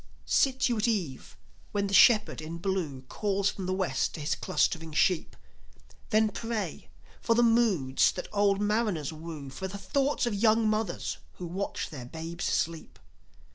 Sit 0.25 0.67
you 0.67 0.77
at 0.77 0.87
eve 0.87 1.37
when 1.73 1.85
the 1.85 1.93
Shepherd 1.93 2.41
in 2.41 2.57
Blue 2.57 3.03
Calls 3.03 3.51
from 3.51 3.67
the 3.67 3.71
West 3.73 4.15
to 4.15 4.19
his 4.19 4.33
clustering 4.33 4.93
sheep. 4.93 5.35
Then 6.09 6.29
pray 6.29 6.89
for 7.21 7.35
the 7.35 7.43
moods 7.43 8.11
that 8.13 8.27
old 8.33 8.59
mariners 8.59 9.13
woo, 9.13 9.51
For 9.51 9.67
the 9.67 9.77
thoughts 9.77 10.25
of 10.25 10.33
young 10.33 10.67
mothers 10.67 11.19
who 11.33 11.45
watch 11.45 11.91
their 11.91 12.05
babes 12.05 12.45
sleep. 12.45 12.97